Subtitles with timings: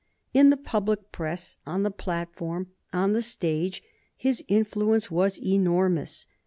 [0.33, 3.83] In the public press, on the platform, on the stage,
[4.17, 6.25] his influence was enormous.